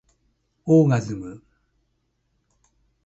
[0.65, 1.43] オーガズム